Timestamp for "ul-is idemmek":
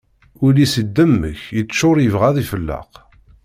0.45-1.39